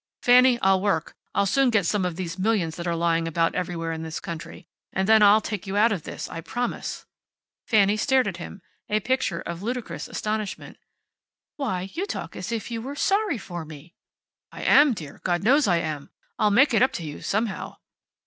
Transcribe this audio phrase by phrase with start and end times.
[0.23, 1.15] "Fanny, I'll work.
[1.35, 4.65] I'll soon get some of these millions that are lying about everywhere in this country.
[4.91, 6.27] And then I'll take you out of this.
[6.27, 7.05] I promise
[7.67, 10.79] you." Fanny stared at him, a picture of ludicrous astonishment.
[11.55, 13.93] "Why, you talk as if you were sorry for me!"
[14.51, 15.21] "I am, dear.
[15.23, 16.09] God knows I am.
[16.39, 17.75] I'll make it up to you, somehow."